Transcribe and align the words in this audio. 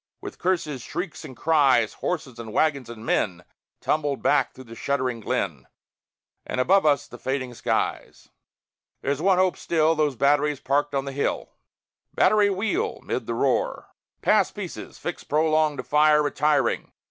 With 0.19 0.39
curses, 0.39 0.81
shrieks, 0.81 1.23
and 1.23 1.37
cries, 1.37 1.93
Horses 1.93 2.39
and 2.39 2.51
wagons 2.51 2.89
and 2.89 3.05
men 3.05 3.43
Tumbled 3.81 4.23
back 4.23 4.51
through 4.51 4.63
the 4.63 4.73
shuddering 4.73 5.19
glen, 5.19 5.67
And 6.43 6.59
above 6.59 6.87
us 6.87 7.05
the 7.05 7.19
fading 7.19 7.53
skies. 7.53 8.27
There's 9.01 9.21
one 9.21 9.37
hope, 9.37 9.57
still, 9.57 9.93
Those 9.93 10.15
batteries 10.15 10.59
parked 10.59 10.95
on 10.95 11.05
the 11.05 11.11
hill! 11.11 11.51
"Battery, 12.15 12.49
wheel!" 12.49 12.99
('mid 13.03 13.27
the 13.27 13.35
roar), 13.35 13.89
"Pass 14.23 14.49
pieces; 14.49 14.97
fix 14.97 15.23
prolonge 15.23 15.77
to 15.77 15.83
fire 15.83 16.23
Retiring. 16.23 16.93